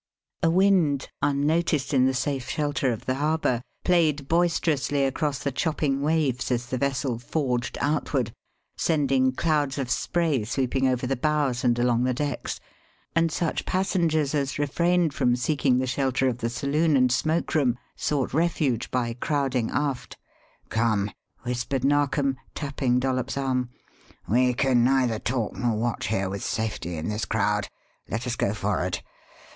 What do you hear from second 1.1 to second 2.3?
unnoticed in the